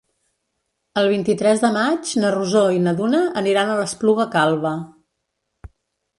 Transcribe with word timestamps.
El 1.01 1.09
vint-i-tres 1.11 1.61
de 1.65 1.69
maig 1.75 2.13
na 2.23 2.31
Rosó 2.37 2.65
i 2.77 2.81
na 2.87 2.95
Duna 3.03 3.21
aniran 3.43 3.71
a 3.71 3.77
l'Espluga 3.83 4.27
Calba. 4.39 4.75